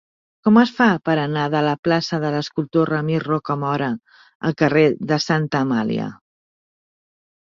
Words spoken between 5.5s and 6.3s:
Amàlia?